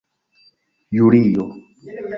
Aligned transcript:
julio 0.99 1.47